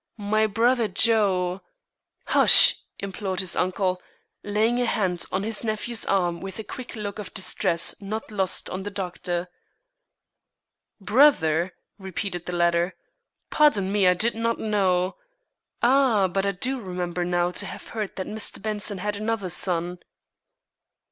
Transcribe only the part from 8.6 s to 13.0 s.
on the doctor. "Brother?" repeated the latter.